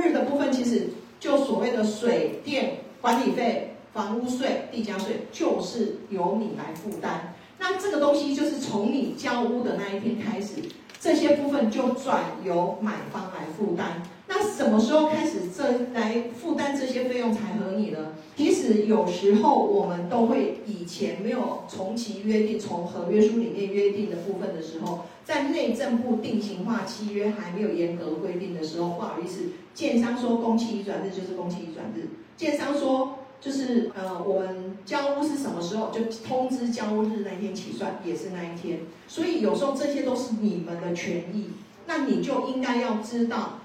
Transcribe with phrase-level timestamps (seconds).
[0.00, 0.88] 日的部分，其实
[1.20, 7.34] 就所谓的水电管理费、房屋税、地价税，就是由你来负担。
[7.58, 10.54] 那这个东西就是从你交屋的那一天开始，
[11.00, 14.02] 这些部分就转由买方来负担。
[14.26, 18.12] 那什么时候开始这来负担这些费用才合理呢？
[18.36, 41.50] 其实有时候我们都会以前没有从其约定，从合约书里面约定的部分的时候，在内政部定型化契约还没有严格规定的时候，不好意思，建商说公期移转日就是公期移转日，建商说就是呃我们交屋是什么时候就通知交屋日那一天起算也是那一天，所以有时候这些都是你们的权益，
[41.86, 43.60] 那你就应该要知道。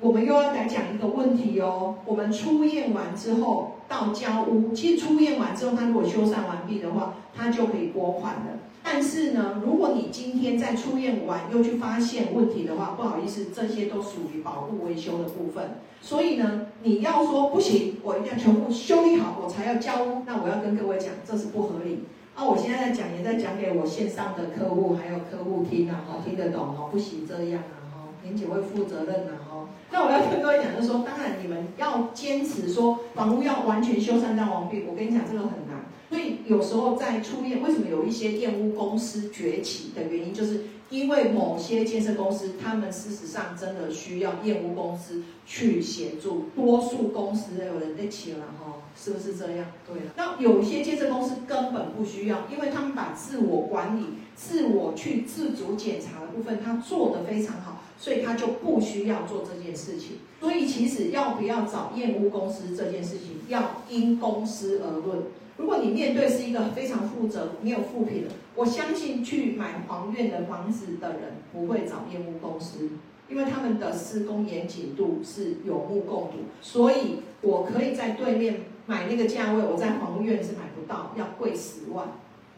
[0.00, 1.96] 我们又要来讲一个问题哦。
[2.04, 8.46] 我们初验完之后到交屋，其实初验完之后，他如果修缮完毕的话，他就可以拨款了。
[8.82, 15.78] 但是呢，如果你今天在初验完又去发现问题的话，不好意思，这些都属于保护维修的部分。
[16.00, 22.04] 所以呢，你要说不行，我一定要全部修理好，我才要交屋，那我要跟各位讲，这是不合理。
[22.36, 27.85] 啊，我现在在讲，也在讲给我线上的客户还有客户听啊，好听得懂哦，不行这样啊，
[28.26, 29.68] 哈，林姐会负责任的哦。
[29.90, 35.86] 那我要跟各位讲，就是说，当然你们要坚持说房屋要完全修缮到完毕，我跟你讲这个很难。
[36.08, 40.60] 所以有时候在出院，为什么有一些验屋公司崛起的原因，就是
[40.90, 46.46] 因为某些建设公司，他们事实上真的需要验屋公司去协助。
[46.54, 49.66] 多数公司都有人在起了哈，是不是这样？
[49.86, 50.02] 对。
[50.16, 57.82] 那有一些建设公司根本不需要，因为他们把自我管理、自我去自主检查的部分，他做得非常好。
[57.98, 60.18] 所以他就不需要做这件事情。
[60.38, 65.22] 所以其实要不要找验屋公司这件事情，要因公司而论。
[65.56, 72.90] 如果你面对是一个非常负责、没有负评的，我相信去买黄院的房子的人不会找业务公司，
[73.28, 76.38] 因为他们的施工严谨度是有目共睹。
[76.60, 82.08] 所以我可以在对面买那个价位，我在黄院是买不到，要贵十万。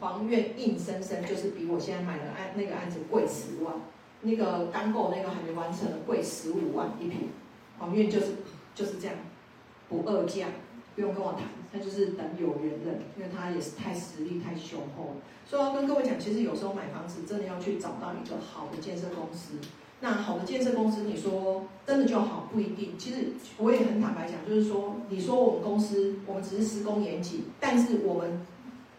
[0.00, 3.74] 黄院硬生生就是比我现在买的案那个案子贵十万。
[4.20, 7.28] 那个单购那个还没完成的，贵十五万一平，
[7.78, 8.26] 黄院就是
[8.74, 9.14] 就是这样，
[9.88, 10.46] 不二价，
[10.98, 11.42] 不用跟我谈，
[11.72, 15.16] 他就是等有缘人，因为他也是太实力太雄厚了。
[15.46, 19.58] 所以我要跟各位讲，其实有时候买房子真的要去找到一个好的建设公司。
[20.00, 22.98] 那好的建设公司，你说真的就好不一定。
[22.98, 28.44] 其实我也很坦白讲，就是说，你说我们公司我们只是施工严谨，但是我们。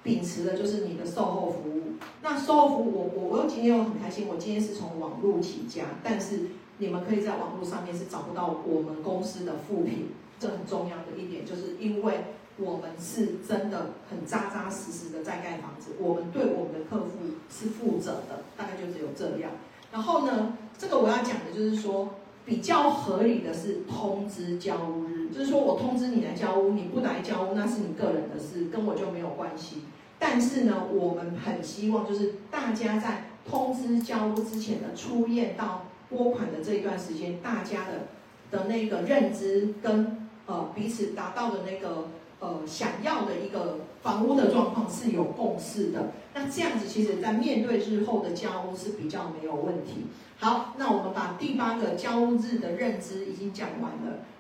[0.02, 1.84] 秉持的就是你的售后服务。
[2.22, 10.08] 那售后服务，我我我今天又很开心，我今天是从网络起家，但是你们可以在网络上面是找不到我们公司的副品，
[10.40, 12.26] 这很重要的一点，就是因为
[12.58, 17.10] 我们是真的很扎扎实实的在盖房子，我们对我们的客户
[17.50, 19.52] 是负责的，大概就只有这样。
[19.92, 22.10] 然后呢，这个我要讲的就是说，
[22.46, 25.08] 比较合理的是通知交屋。
[25.34, 29.84] 就是说我通知你来交屋，你不来交屋那是你个人的事，跟我就没有关系。
[30.18, 38.08] 但是呢，我们很希望就是大家在通知交屋之前的出验到拨款的这一段时间，大家的
[38.52, 42.10] 的那个认知跟呃彼此达到的那个
[42.40, 46.12] 呃想要的一个房屋的状况是有共识的。
[46.34, 50.08] 那这样子其实，在面对日后的交屋是比较没有问题。
[50.38, 54.20] 好，那我们把第八个交屋日的认知已经讲完了。